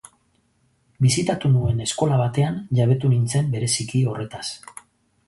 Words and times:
Bisitatu 1.05 1.51
nuen 1.57 1.83
eskola 1.85 2.17
batean 2.21 2.57
jabetu 2.79 3.13
nintzen 3.13 3.53
bereziki 3.57 4.03
horretaz. 4.15 4.43